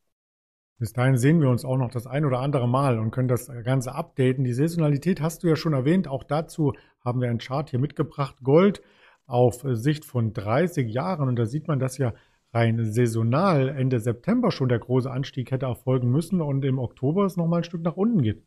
Bis 0.80 0.94
dahin 0.94 1.18
sehen 1.18 1.42
wir 1.42 1.50
uns 1.50 1.66
auch 1.66 1.76
noch 1.76 1.92
das 1.92 2.08
ein 2.08 2.24
oder 2.24 2.40
andere 2.40 2.68
Mal 2.68 3.00
und 3.00 3.12
können 3.12 3.28
das 3.28 3.52
Ganze 3.66 3.94
updaten. 3.94 4.46
Die 4.46 4.54
Saisonalität 4.54 5.20
hast 5.20 5.44
du 5.44 5.48
ja 5.48 5.58
schon 5.58 5.74
erwähnt. 5.74 6.08
Auch 6.08 6.24
dazu 6.24 6.72
haben 7.04 7.20
wir 7.20 7.30
einen 7.30 7.40
Chart 7.40 7.70
hier 7.70 7.80
mitgebracht. 7.80 8.38
Gold 8.42 8.82
auf 9.28 9.66
Sicht 9.74 10.06
von 10.06 10.32
30 10.32 10.90
Jahren. 10.90 11.28
Und 11.28 11.36
da 11.36 11.46
sieht 11.46 11.68
man, 11.68 11.80
dass 11.80 11.98
ja 11.98 12.14
rein 12.54 12.94
saisonal 12.94 13.68
Ende 13.68 14.00
September 14.00 14.52
schon 14.52 14.70
der 14.70 14.80
große 14.80 15.12
Anstieg 15.12 15.52
hätte 15.52 15.66
erfolgen 15.66 16.10
müssen 16.10 16.40
und 16.40 16.64
im 16.64 16.80
Oktober 16.80 17.26
es 17.26 17.36
nochmal 17.36 17.60
ein 17.60 17.66
Stück 17.66 17.82
nach 17.82 17.98
unten 17.98 18.22
geht. 18.22 18.42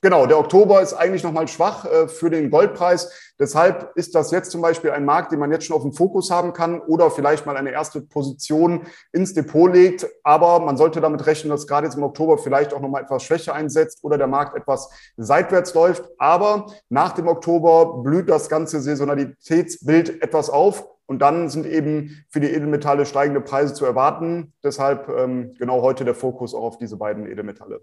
Genau, 0.00 0.26
der 0.26 0.38
Oktober 0.38 0.80
ist 0.80 0.94
eigentlich 0.94 1.24
nochmal 1.24 1.48
schwach 1.48 1.84
äh, 1.84 2.06
für 2.06 2.30
den 2.30 2.50
Goldpreis. 2.50 3.32
Deshalb 3.40 3.90
ist 3.96 4.14
das 4.14 4.30
jetzt 4.30 4.52
zum 4.52 4.60
Beispiel 4.62 4.92
ein 4.92 5.04
Markt, 5.04 5.32
den 5.32 5.40
man 5.40 5.50
jetzt 5.50 5.64
schon 5.64 5.74
auf 5.74 5.82
dem 5.82 5.92
Fokus 5.92 6.30
haben 6.30 6.52
kann 6.52 6.80
oder 6.80 7.10
vielleicht 7.10 7.46
mal 7.46 7.56
eine 7.56 7.72
erste 7.72 8.00
Position 8.00 8.82
ins 9.10 9.34
Depot 9.34 9.72
legt. 9.72 10.06
Aber 10.22 10.60
man 10.60 10.76
sollte 10.76 11.00
damit 11.00 11.26
rechnen, 11.26 11.50
dass 11.50 11.66
gerade 11.66 11.88
jetzt 11.88 11.96
im 11.96 12.04
Oktober 12.04 12.38
vielleicht 12.38 12.72
auch 12.72 12.80
nochmal 12.80 13.02
etwas 13.02 13.24
Schwäche 13.24 13.52
einsetzt 13.52 14.04
oder 14.04 14.18
der 14.18 14.28
Markt 14.28 14.56
etwas 14.56 14.88
seitwärts 15.16 15.74
läuft. 15.74 16.04
Aber 16.18 16.66
nach 16.88 17.12
dem 17.12 17.26
Oktober 17.26 18.00
blüht 18.00 18.28
das 18.28 18.48
ganze 18.48 18.80
Saisonalitätsbild 18.80 20.22
etwas 20.22 20.48
auf. 20.48 20.86
Und 21.06 21.20
dann 21.22 21.48
sind 21.48 21.66
eben 21.66 22.24
für 22.28 22.38
die 22.38 22.50
Edelmetalle 22.50 23.04
steigende 23.04 23.40
Preise 23.40 23.74
zu 23.74 23.84
erwarten. 23.84 24.52
Deshalb 24.62 25.08
ähm, 25.08 25.54
genau 25.58 25.82
heute 25.82 26.04
der 26.04 26.14
Fokus 26.14 26.54
auch 26.54 26.62
auf 26.62 26.78
diese 26.78 26.98
beiden 26.98 27.26
Edelmetalle. 27.26 27.80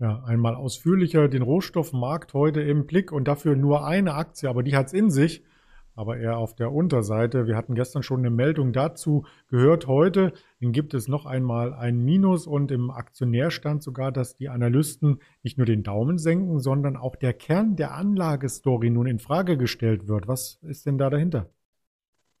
Ja, 0.00 0.24
einmal 0.24 0.56
ausführlicher 0.56 1.28
den 1.28 1.42
Rohstoffmarkt 1.42 2.34
heute 2.34 2.60
im 2.60 2.84
Blick 2.84 3.12
und 3.12 3.28
dafür 3.28 3.54
nur 3.54 3.86
eine 3.86 4.14
Aktie, 4.14 4.48
aber 4.48 4.64
die 4.64 4.74
hat 4.74 4.88
es 4.88 4.92
in 4.92 5.08
sich, 5.08 5.44
aber 5.94 6.16
eher 6.18 6.36
auf 6.36 6.56
der 6.56 6.72
Unterseite. 6.72 7.46
Wir 7.46 7.56
hatten 7.56 7.76
gestern 7.76 8.02
schon 8.02 8.18
eine 8.18 8.30
Meldung 8.30 8.72
dazu 8.72 9.24
gehört. 9.46 9.86
Heute 9.86 10.32
gibt 10.60 10.94
es 10.94 11.06
noch 11.06 11.26
einmal 11.26 11.72
ein 11.72 11.98
Minus 12.04 12.48
und 12.48 12.72
im 12.72 12.90
Aktionärstand 12.90 13.84
sogar, 13.84 14.10
dass 14.10 14.34
die 14.34 14.48
Analysten 14.48 15.20
nicht 15.44 15.58
nur 15.58 15.66
den 15.66 15.84
Daumen 15.84 16.18
senken, 16.18 16.58
sondern 16.58 16.96
auch 16.96 17.14
der 17.14 17.32
Kern 17.32 17.76
der 17.76 17.94
Anlagestory 17.94 18.90
nun 18.90 19.06
in 19.06 19.20
Frage 19.20 19.56
gestellt 19.56 20.08
wird. 20.08 20.26
Was 20.26 20.58
ist 20.62 20.86
denn 20.86 20.98
da 20.98 21.08
dahinter? 21.08 21.50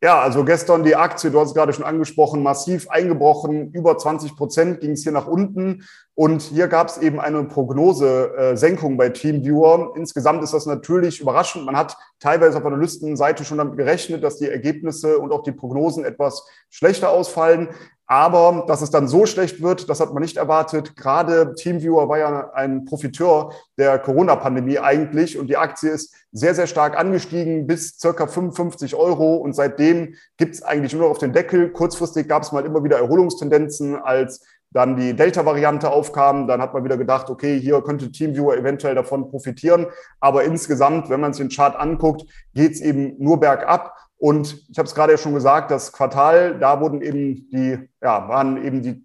Ja, 0.04 0.20
also 0.20 0.44
gestern 0.44 0.84
die 0.84 0.96
Aktie, 0.96 1.30
du 1.30 1.40
hast 1.40 1.48
es 1.48 1.54
gerade 1.54 1.72
schon 1.72 1.86
angesprochen, 1.86 2.42
massiv 2.42 2.90
eingebrochen, 2.90 3.72
über 3.72 3.96
20 3.96 4.36
Prozent 4.36 4.80
ging 4.80 4.90
es 4.90 5.02
hier 5.02 5.12
nach 5.12 5.26
unten. 5.26 5.84
Und 6.14 6.42
hier 6.42 6.68
gab 6.68 6.88
es 6.88 6.98
eben 6.98 7.18
eine 7.18 7.42
Prognose-Senkung 7.44 8.98
bei 8.98 9.08
TeamViewer. 9.08 9.94
Insgesamt 9.96 10.44
ist 10.44 10.52
das 10.52 10.66
natürlich 10.66 11.20
überraschend. 11.22 11.64
Man 11.64 11.74
hat 11.74 11.96
teilweise 12.20 12.58
auf 12.58 12.66
Analystenseite 12.66 13.46
schon 13.46 13.56
damit 13.56 13.78
gerechnet, 13.78 14.22
dass 14.22 14.36
die 14.36 14.50
Ergebnisse 14.50 15.18
und 15.18 15.32
auch 15.32 15.42
die 15.42 15.52
Prognosen 15.52 16.04
etwas 16.04 16.46
schlechter 16.68 17.08
ausfallen. 17.08 17.70
Aber 18.06 18.64
dass 18.66 18.82
es 18.82 18.90
dann 18.90 19.08
so 19.08 19.24
schlecht 19.24 19.62
wird, 19.62 19.88
das 19.88 20.00
hat 20.00 20.12
man 20.12 20.22
nicht 20.22 20.36
erwartet. 20.36 20.94
Gerade 20.94 21.54
Teamviewer 21.54 22.08
war 22.08 22.18
ja 22.18 22.50
ein 22.52 22.84
Profiteur 22.84 23.52
der 23.78 23.98
Corona-Pandemie 23.98 24.78
eigentlich 24.78 25.38
und 25.38 25.46
die 25.48 25.56
Aktie 25.56 25.90
ist 25.90 26.14
sehr, 26.30 26.54
sehr 26.54 26.66
stark 26.66 26.98
angestiegen 26.98 27.66
bis 27.66 27.98
circa 27.98 28.26
55 28.26 28.94
Euro 28.94 29.36
und 29.36 29.54
seitdem 29.54 30.14
gibt 30.36 30.54
es 30.54 30.62
eigentlich 30.62 30.92
nur 30.92 31.02
noch 31.02 31.10
auf 31.10 31.18
den 31.18 31.32
Deckel. 31.32 31.70
Kurzfristig 31.70 32.28
gab 32.28 32.42
es 32.42 32.52
mal 32.52 32.66
immer 32.66 32.84
wieder 32.84 32.98
Erholungstendenzen, 32.98 33.96
als 33.96 34.44
dann 34.74 34.96
die 34.96 35.14
Delta-Variante 35.14 35.88
aufkam. 35.90 36.46
Dann 36.46 36.60
hat 36.60 36.74
man 36.74 36.84
wieder 36.84 36.98
gedacht, 36.98 37.30
okay, 37.30 37.58
hier 37.58 37.80
könnte 37.80 38.10
Teamviewer 38.10 38.56
eventuell 38.56 38.94
davon 38.94 39.30
profitieren. 39.30 39.86
Aber 40.20 40.44
insgesamt, 40.44 41.08
wenn 41.08 41.20
man 41.20 41.32
sich 41.32 41.46
den 41.46 41.50
Chart 41.50 41.76
anguckt, 41.76 42.24
geht 42.54 42.72
es 42.72 42.80
eben 42.80 43.14
nur 43.18 43.40
bergab. 43.40 43.94
Und 44.24 44.64
ich 44.70 44.78
habe 44.78 44.86
es 44.86 44.94
gerade 44.94 45.12
ja 45.12 45.18
schon 45.18 45.34
gesagt, 45.34 45.70
das 45.70 45.92
Quartal, 45.92 46.58
da 46.58 46.80
wurden 46.80 47.02
eben 47.02 47.46
die, 47.50 47.78
ja, 48.00 48.26
waren 48.26 48.56
eben 48.64 48.80
die, 48.80 49.04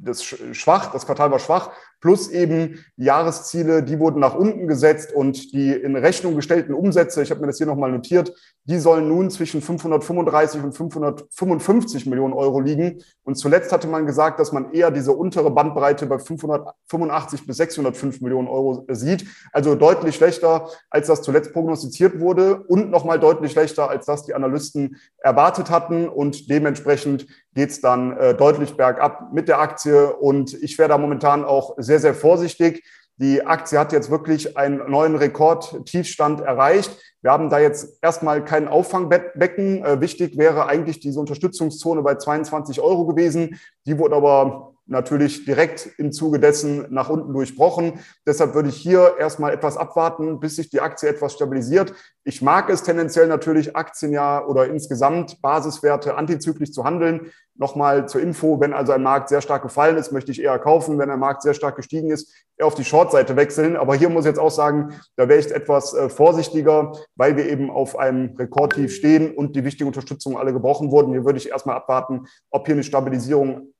das 0.00 0.22
schwach, 0.22 0.92
das 0.92 1.06
Quartal 1.06 1.32
war 1.32 1.40
schwach 1.40 1.72
plus 2.04 2.28
eben 2.28 2.84
Jahresziele, 2.98 3.82
die 3.82 3.98
wurden 3.98 4.20
nach 4.20 4.34
unten 4.34 4.68
gesetzt 4.68 5.14
und 5.14 5.54
die 5.54 5.72
in 5.72 5.96
Rechnung 5.96 6.36
gestellten 6.36 6.74
Umsätze, 6.74 7.22
ich 7.22 7.30
habe 7.30 7.40
mir 7.40 7.46
das 7.46 7.56
hier 7.56 7.66
nochmal 7.66 7.90
notiert, 7.90 8.34
die 8.64 8.78
sollen 8.78 9.08
nun 9.08 9.30
zwischen 9.30 9.62
535 9.62 10.62
und 10.62 10.72
555 10.74 12.04
Millionen 12.04 12.34
Euro 12.34 12.60
liegen. 12.60 13.02
Und 13.22 13.36
zuletzt 13.36 13.72
hatte 13.72 13.88
man 13.88 14.04
gesagt, 14.04 14.38
dass 14.38 14.52
man 14.52 14.72
eher 14.72 14.90
diese 14.90 15.12
untere 15.12 15.50
Bandbreite 15.50 16.04
bei 16.04 16.18
585 16.18 17.46
bis 17.46 17.56
605 17.56 18.20
Millionen 18.20 18.48
Euro 18.48 18.84
sieht. 18.90 19.26
Also 19.52 19.74
deutlich 19.74 20.14
schlechter, 20.14 20.68
als 20.90 21.06
das 21.06 21.22
zuletzt 21.22 21.54
prognostiziert 21.54 22.20
wurde 22.20 22.64
und 22.64 22.90
nochmal 22.90 23.18
deutlich 23.18 23.52
schlechter, 23.52 23.88
als 23.88 24.04
das 24.04 24.26
die 24.26 24.34
Analysten 24.34 24.96
erwartet 25.18 25.70
hatten. 25.70 26.06
Und 26.06 26.50
dementsprechend 26.50 27.26
geht 27.54 27.70
es 27.70 27.80
dann 27.80 28.16
äh, 28.16 28.34
deutlich 28.34 28.76
bergab 28.76 29.32
mit 29.32 29.48
der 29.48 29.60
Aktie. 29.60 30.12
Und 30.12 30.54
ich 30.62 30.78
wäre 30.78 30.88
da 30.88 30.98
momentan 30.98 31.44
auch 31.44 31.74
sehr, 31.78 32.00
sehr 32.00 32.14
vorsichtig. 32.14 32.84
Die 33.16 33.46
Aktie 33.46 33.78
hat 33.78 33.92
jetzt 33.92 34.10
wirklich 34.10 34.56
einen 34.56 34.90
neuen 34.90 35.14
Rekordtiefstand 35.14 36.40
erreicht. 36.40 36.90
Wir 37.22 37.30
haben 37.30 37.48
da 37.48 37.60
jetzt 37.60 37.98
erstmal 38.02 38.44
kein 38.44 38.66
Auffangbecken. 38.66 39.84
Äh, 39.84 40.00
wichtig 40.00 40.36
wäre 40.36 40.66
eigentlich 40.66 41.00
diese 41.00 41.20
Unterstützungszone 41.20 42.02
bei 42.02 42.16
22 42.16 42.80
Euro 42.80 43.06
gewesen. 43.06 43.60
Die 43.86 43.98
wurde 43.98 44.16
aber 44.16 44.73
natürlich 44.86 45.44
direkt 45.44 45.88
im 45.98 46.12
Zuge 46.12 46.38
dessen 46.38 46.86
nach 46.90 47.08
unten 47.08 47.32
durchbrochen. 47.32 48.00
Deshalb 48.26 48.54
würde 48.54 48.68
ich 48.68 48.76
hier 48.76 49.14
erstmal 49.18 49.52
etwas 49.52 49.76
abwarten, 49.76 50.40
bis 50.40 50.56
sich 50.56 50.68
die 50.68 50.80
Aktie 50.80 51.08
etwas 51.08 51.32
stabilisiert. 51.32 51.94
Ich 52.24 52.42
mag 52.42 52.68
es 52.70 52.82
tendenziell 52.82 53.26
natürlich, 53.26 53.76
Aktien 53.76 54.12
ja 54.12 54.44
oder 54.44 54.66
insgesamt 54.66 55.40
Basiswerte 55.40 56.16
antizyklisch 56.16 56.72
zu 56.72 56.84
handeln. 56.84 57.32
Nochmal 57.56 58.08
zur 58.08 58.20
Info, 58.20 58.60
wenn 58.60 58.72
also 58.72 58.92
ein 58.92 59.02
Markt 59.02 59.28
sehr 59.28 59.40
stark 59.40 59.62
gefallen 59.62 59.96
ist, 59.96 60.10
möchte 60.12 60.32
ich 60.32 60.42
eher 60.42 60.58
kaufen. 60.58 60.98
Wenn 60.98 61.10
ein 61.10 61.20
Markt 61.20 61.42
sehr 61.42 61.54
stark 61.54 61.76
gestiegen 61.76 62.10
ist, 62.10 62.34
eher 62.56 62.66
auf 62.66 62.74
die 62.74 62.84
Short-Seite 62.84 63.36
wechseln. 63.36 63.76
Aber 63.76 63.94
hier 63.94 64.08
muss 64.08 64.24
ich 64.24 64.30
jetzt 64.30 64.40
auch 64.40 64.50
sagen, 64.50 64.92
da 65.16 65.28
wäre 65.28 65.38
ich 65.38 65.50
etwas 65.50 65.94
äh, 65.94 66.08
vorsichtiger, 66.08 66.92
weil 67.14 67.36
wir 67.36 67.48
eben 67.48 67.70
auf 67.70 67.96
einem 67.96 68.36
Rekordtief 68.36 68.94
stehen 68.94 69.34
und 69.34 69.54
die 69.56 69.64
wichtigen 69.64 69.86
Unterstützungen 69.86 70.36
alle 70.36 70.52
gebrochen 70.52 70.90
wurden. 70.90 71.12
Hier 71.12 71.24
würde 71.24 71.38
ich 71.38 71.50
erstmal 71.50 71.76
abwarten, 71.76 72.26
ob 72.50 72.66
hier 72.66 72.74
eine 72.74 72.82
Stabilisierung 72.82 73.74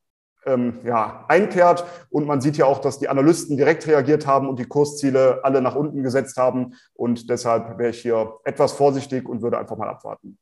ähm, 0.46 0.80
ja, 0.84 1.24
einkehrt. 1.28 1.84
Und 2.10 2.26
man 2.26 2.40
sieht 2.40 2.56
ja 2.56 2.66
auch, 2.66 2.80
dass 2.80 2.98
die 2.98 3.08
Analysten 3.08 3.56
direkt 3.56 3.86
reagiert 3.86 4.26
haben 4.26 4.48
und 4.48 4.58
die 4.58 4.66
Kursziele 4.66 5.40
alle 5.42 5.60
nach 5.60 5.74
unten 5.74 6.02
gesetzt 6.02 6.36
haben. 6.36 6.74
Und 6.94 7.30
deshalb 7.30 7.78
wäre 7.78 7.90
ich 7.90 8.00
hier 8.00 8.34
etwas 8.44 8.72
vorsichtig 8.72 9.28
und 9.28 9.42
würde 9.42 9.58
einfach 9.58 9.76
mal 9.76 9.88
abwarten. 9.88 10.38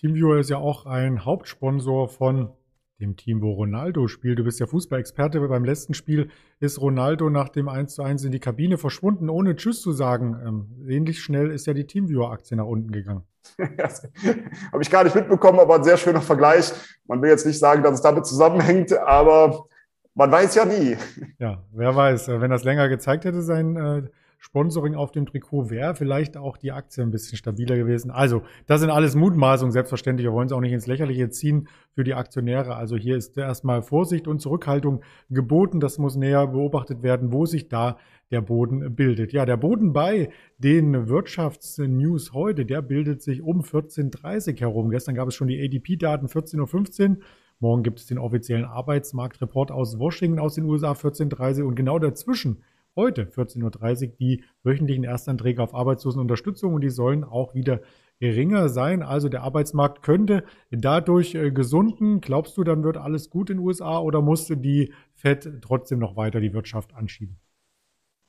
TeamViewer 0.00 0.38
ist 0.38 0.50
ja 0.50 0.58
auch 0.58 0.86
ein 0.86 1.24
Hauptsponsor 1.24 2.08
von 2.08 2.52
dem 3.00 3.16
Team, 3.16 3.40
wo 3.42 3.52
Ronaldo 3.52 4.08
spielt. 4.08 4.38
Du 4.38 4.44
bist 4.44 4.60
ja 4.60 4.66
Fußballexperte. 4.66 5.40
Beim 5.40 5.64
letzten 5.64 5.94
Spiel 5.94 6.30
ist 6.60 6.80
Ronaldo 6.80 7.30
nach 7.30 7.48
dem 7.48 7.68
1 7.68 7.94
zu 7.94 8.02
1 8.02 8.24
in 8.24 8.32
die 8.32 8.40
Kabine 8.40 8.78
verschwunden, 8.78 9.28
ohne 9.28 9.56
Tschüss 9.56 9.80
zu 9.80 9.92
sagen. 9.92 10.38
Ähm, 10.46 10.88
ähnlich 10.88 11.22
schnell 11.22 11.50
ist 11.50 11.66
ja 11.66 11.74
die 11.74 11.86
Teamviewer-Aktie 11.86 12.56
nach 12.56 12.66
unten 12.66 12.92
gegangen. 12.92 13.24
Habe 13.58 14.82
ich 14.82 14.90
gar 14.90 15.04
nicht 15.04 15.16
mitbekommen, 15.16 15.58
aber 15.58 15.76
ein 15.76 15.84
sehr 15.84 15.96
schöner 15.96 16.20
Vergleich. 16.20 16.72
Man 17.06 17.22
will 17.22 17.30
jetzt 17.30 17.46
nicht 17.46 17.58
sagen, 17.58 17.82
dass 17.82 17.94
es 17.94 18.02
damit 18.02 18.26
zusammenhängt, 18.26 18.92
aber 18.92 19.66
man 20.14 20.30
weiß 20.30 20.54
ja 20.54 20.64
nie. 20.64 20.96
Ja, 21.38 21.64
wer 21.72 21.96
weiß. 21.96 22.28
Wenn 22.28 22.50
das 22.50 22.64
länger 22.64 22.88
gezeigt 22.88 23.24
hätte, 23.24 23.42
sein 23.42 23.76
äh, 23.76 24.02
Sponsoring 24.42 24.94
auf 24.94 25.12
dem 25.12 25.26
Trikot 25.26 25.68
wäre 25.68 25.94
vielleicht 25.94 26.38
auch 26.38 26.56
die 26.56 26.72
Aktie 26.72 27.02
ein 27.02 27.10
bisschen 27.10 27.36
stabiler 27.36 27.76
gewesen. 27.76 28.10
Also, 28.10 28.42
das 28.66 28.80
sind 28.80 28.88
alles 28.88 29.14
Mutmaßungen, 29.14 29.70
selbstverständlich. 29.70 30.26
Wir 30.26 30.32
wollen 30.32 30.46
es 30.46 30.52
auch 30.52 30.62
nicht 30.62 30.72
ins 30.72 30.86
Lächerliche 30.86 31.28
ziehen 31.28 31.68
für 31.92 32.04
die 32.04 32.14
Aktionäre. 32.14 32.74
Also 32.74 32.96
hier 32.96 33.16
ist 33.16 33.36
erstmal 33.36 33.82
Vorsicht 33.82 34.26
und 34.26 34.40
Zurückhaltung 34.40 35.02
geboten. 35.28 35.78
Das 35.78 35.98
muss 35.98 36.16
näher 36.16 36.46
beobachtet 36.46 37.02
werden, 37.02 37.34
wo 37.34 37.44
sich 37.44 37.68
da 37.68 37.98
der 38.30 38.40
Boden 38.40 38.94
bildet. 38.94 39.34
Ja, 39.34 39.44
der 39.44 39.58
Boden 39.58 39.92
bei 39.92 40.30
den 40.56 41.08
Wirtschaftsnews 41.08 42.32
heute, 42.32 42.64
der 42.64 42.80
bildet 42.80 43.20
sich 43.20 43.42
um 43.42 43.60
14.30 43.60 44.58
herum. 44.58 44.88
Gestern 44.88 45.16
gab 45.16 45.28
es 45.28 45.34
schon 45.34 45.48
die 45.48 45.62
ADP-Daten 45.62 46.28
14.15 46.28 47.10
Uhr. 47.10 47.16
Morgen 47.58 47.82
gibt 47.82 47.98
es 47.98 48.06
den 48.06 48.16
offiziellen 48.16 48.64
Arbeitsmarktreport 48.64 49.70
aus 49.70 49.98
Washington 49.98 50.38
aus 50.38 50.54
den 50.54 50.64
USA 50.64 50.92
14.30 50.92 51.60
Uhr 51.60 51.68
und 51.68 51.74
genau 51.74 51.98
dazwischen 51.98 52.62
heute 52.96 53.24
14.30 53.24 54.10
Uhr 54.10 54.16
die 54.18 54.44
wöchentlichen 54.62 55.04
Erstanträge 55.04 55.62
auf 55.62 55.74
Arbeitslosenunterstützung 55.74 56.74
und 56.74 56.80
die 56.82 56.90
sollen 56.90 57.24
auch 57.24 57.54
wieder 57.54 57.80
geringer 58.20 58.68
sein. 58.68 59.02
Also 59.02 59.28
der 59.28 59.42
Arbeitsmarkt 59.42 60.02
könnte 60.02 60.44
dadurch 60.70 61.34
äh, 61.34 61.50
gesunden. 61.50 62.20
Glaubst 62.20 62.56
du, 62.56 62.64
dann 62.64 62.84
wird 62.84 62.96
alles 62.96 63.30
gut 63.30 63.50
in 63.50 63.56
den 63.56 63.66
USA 63.66 63.98
oder 63.98 64.20
musste 64.20 64.56
die 64.56 64.92
Fed 65.14 65.60
trotzdem 65.62 65.98
noch 65.98 66.16
weiter 66.16 66.40
die 66.40 66.52
Wirtschaft 66.52 66.94
anschieben? 66.94 67.40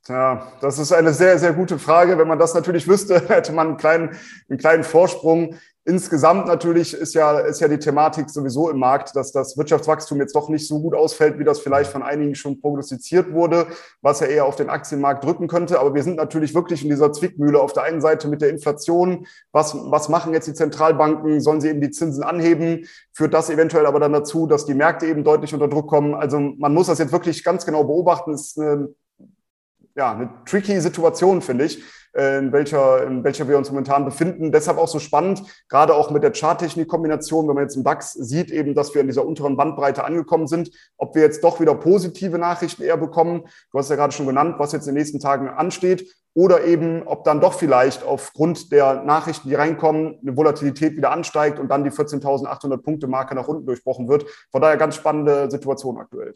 Ja, 0.08 0.52
das 0.62 0.80
ist 0.80 0.92
eine 0.92 1.14
sehr, 1.14 1.38
sehr 1.38 1.54
gute 1.54 1.78
Frage. 1.78 2.18
Wenn 2.18 2.28
man 2.28 2.40
das 2.40 2.56
natürlich 2.56 2.88
wüsste, 2.88 3.20
hätte 3.30 3.52
man 3.52 3.68
einen 3.68 3.78
kleinen, 3.78 4.18
einen 4.50 4.58
kleinen 4.58 4.84
Vorsprung. 4.84 5.56
Insgesamt 5.84 6.46
natürlich 6.46 6.94
ist 6.94 7.16
ja, 7.16 7.40
ist 7.40 7.60
ja 7.60 7.68
die 7.68 7.80
Thematik 7.80 8.30
sowieso 8.30 8.70
im 8.70 8.78
Markt, 8.78 9.16
dass 9.16 9.32
das 9.32 9.58
Wirtschaftswachstum 9.58 10.20
jetzt 10.20 10.36
doch 10.36 10.48
nicht 10.48 10.68
so 10.68 10.80
gut 10.80 10.94
ausfällt, 10.94 11.40
wie 11.40 11.44
das 11.44 11.60
vielleicht 11.60 11.92
von 11.92 12.04
einigen 12.04 12.36
schon 12.36 12.62
prognostiziert 12.62 13.34
wurde, 13.34 13.66
was 14.00 14.20
ja 14.20 14.28
eher 14.28 14.46
auf 14.46 14.56
den 14.56 14.70
Aktienmarkt 14.70 15.24
drücken 15.24 15.48
könnte. 15.48 15.80
Aber 15.80 15.96
wir 15.96 16.04
sind 16.04 16.18
natürlich 16.18 16.54
wirklich 16.54 16.84
in 16.84 16.90
dieser 16.92 17.12
Zwickmühle. 17.12 17.60
Auf 17.60 17.74
der 17.74 17.82
einen 17.84 18.00
Seite 18.00 18.28
mit 18.28 18.44
der 18.44 18.50
Inflation. 18.50 19.26
Was, 19.52 19.76
was 19.76 20.08
machen 20.08 20.34
jetzt 20.34 20.48
die 20.48 20.54
Zentralbanken? 20.54 21.42
Sollen 21.42 21.62
sie 21.62 21.70
eben 21.70 21.82
die 21.82 21.90
Zinsen 21.90 22.22
anheben? 22.22 22.86
Führt 23.12 23.34
das 23.34 23.50
eventuell 23.50 23.88
aber 23.88 24.00
dann 24.00 24.14
dazu, 24.14 24.46
dass 24.46 24.68
die 24.68 24.76
Märkte 24.76 25.08
eben 25.08 25.24
deutlich 25.24 25.52
unter 25.52 25.68
Druck 25.68 25.88
kommen? 25.88 26.14
Also 26.14 26.40
man 26.40 26.76
muss 26.76 26.88
das 26.88 27.00
jetzt 27.00 27.12
wirklich 27.12 27.44
ganz 27.44 27.66
genau 27.66 27.86
beobachten. 27.86 28.34
Es 28.34 28.50
ist 28.50 28.60
eine, 28.60 28.90
ja, 29.96 30.14
eine 30.14 30.30
tricky 30.46 30.80
Situation, 30.80 31.42
finde 31.42 31.66
ich. 31.66 31.84
Äh, 32.14 32.40
in 32.40 32.52
welcher, 32.52 33.04
in 33.04 33.24
welcher 33.24 33.48
wir 33.48 33.58
uns 33.58 33.70
momentan 33.70 34.04
befinden. 34.04 34.52
Deshalb 34.52 34.78
auch 34.78 34.88
so 34.88 35.00
spannend, 35.00 35.44
gerade 35.70 35.94
auch 35.94 36.12
mit 36.12 36.24
der 36.24 36.34
Charttechnik-Kombination, 36.34 37.48
wenn 37.48 37.56
man 37.56 37.64
jetzt 37.64 37.78
im 37.78 37.84
DAX 37.84 38.14
sieht, 38.14 38.52
eben, 38.52 38.76
dass 38.76 38.94
wir 38.94 39.02
in 39.02 39.08
dieser 39.08 39.26
unteren 39.26 39.56
Bandbreite 39.56 40.04
angekommen 40.04 40.48
sind, 40.48 40.72
ob 40.98 41.16
wir 41.16 41.22
jetzt 41.22 41.44
doch 41.44 41.62
wieder 41.62 41.74
positive 41.74 42.38
Nachrichten 42.38 42.84
eher 42.84 42.98
bekommen. 42.98 43.44
Du 43.72 43.78
hast 43.78 43.90
ja 43.90 43.96
gerade 43.96 44.14
schon 44.14 44.28
genannt, 44.28 44.56
was 44.58 44.74
jetzt 44.74 44.88
in 44.88 44.94
den 44.94 45.00
nächsten 45.00 45.20
Tagen 45.20 45.48
ansteht. 45.48 46.14
Oder 46.34 46.64
eben, 46.64 47.04
ob 47.08 47.24
dann 47.24 47.42
doch 47.42 47.54
vielleicht 47.54 48.04
aufgrund 48.04 48.72
der 48.72 49.04
Nachrichten, 49.04 49.50
die 49.50 49.56
reinkommen, 49.56 50.18
eine 50.22 50.36
Volatilität 50.36 50.96
wieder 50.96 51.12
ansteigt 51.12 51.60
und 51.60 51.70
dann 51.70 51.84
die 51.84 51.92
14.800 51.92 52.78
Punkte 52.78 53.08
Marke 53.08 53.36
nach 53.36 53.48
unten 53.48 53.66
durchbrochen 53.66 54.08
wird. 54.08 54.26
Von 54.50 54.62
daher 54.62 54.78
ganz 54.78 54.96
spannende 54.96 55.52
Situation 55.52 55.98
aktuell. 55.98 56.34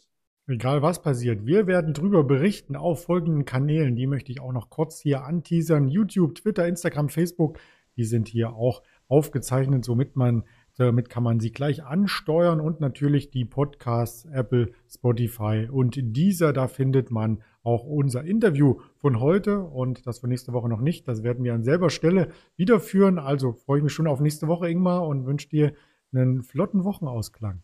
Egal 0.47 0.81
was 0.81 1.01
passiert, 1.01 1.45
wir 1.45 1.65
werden 1.65 1.93
drüber 1.93 2.23
berichten 2.23 2.75
auf 2.75 3.05
folgenden 3.05 3.45
Kanälen. 3.45 3.95
Die 3.95 4.05
möchte 4.05 4.31
ich 4.31 4.41
auch 4.41 4.53
noch 4.53 4.69
kurz 4.69 4.99
hier 4.99 5.23
anteasern. 5.25 5.87
YouTube, 5.87 6.35
Twitter, 6.35 6.67
Instagram, 6.67 7.09
Facebook, 7.09 7.57
die 7.97 8.03
sind 8.03 8.27
hier 8.27 8.53
auch 8.53 8.83
aufgezeichnet, 9.07 9.85
somit 9.85 10.15
man 10.15 10.43
damit 10.77 11.09
kann 11.09 11.23
man 11.23 11.39
sie 11.39 11.51
gleich 11.51 11.83
ansteuern 11.85 12.59
und 12.59 12.81
natürlich 12.81 13.31
die 13.31 13.45
Podcasts 13.45 14.25
Apple, 14.25 14.71
Spotify 14.89 15.69
und 15.71 15.97
dieser. 15.97 16.51
Da 16.51 16.67
findet 16.67 17.11
man 17.11 17.41
auch 17.63 17.85
unser 17.85 18.25
Interview 18.25 18.81
von 18.97 19.21
heute 19.21 19.61
und 19.61 20.05
das 20.05 20.19
für 20.19 20.27
nächste 20.27 20.51
Woche 20.51 20.67
noch 20.67 20.81
nicht. 20.81 21.07
Das 21.07 21.23
werden 21.23 21.45
wir 21.45 21.53
an 21.53 21.63
selber 21.63 21.89
Stelle 21.89 22.29
wieder 22.57 22.81
führen. 22.81 23.19
Also 23.19 23.53
freue 23.53 23.77
ich 23.77 23.83
mich 23.85 23.93
schon 23.93 24.07
auf 24.07 24.19
nächste 24.19 24.47
Woche, 24.47 24.69
Ingmar, 24.69 25.07
und 25.07 25.25
wünsche 25.25 25.47
dir 25.47 25.73
einen 26.13 26.43
flotten 26.43 26.83
Wochenausklang. 26.83 27.63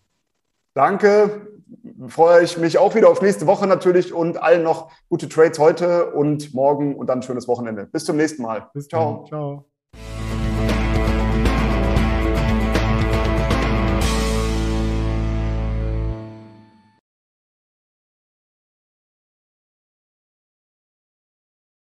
Danke. 0.74 1.61
Freue 2.08 2.44
ich 2.44 2.58
mich 2.58 2.78
auch 2.78 2.96
wieder 2.96 3.10
auf 3.10 3.22
nächste 3.22 3.48
Woche 3.48 3.68
natürlich 3.68 4.14
und 4.14 4.42
allen 4.42 4.64
noch 4.64 4.92
gute 5.10 5.30
Trades 5.30 5.60
heute 5.60 6.12
und 6.12 6.54
morgen 6.54 6.96
und 6.96 7.08
dann 7.08 7.20
ein 7.20 7.24
schönes 7.24 7.48
Wochenende. 7.48 7.86
Bis 7.86 8.06
zum 8.06 8.18
nächsten 8.18 8.44
Mal. 8.44 8.70
Bis 8.74 8.88
Ciao. 8.88 9.18
Dann. 9.20 9.26
Ciao. 9.28 9.66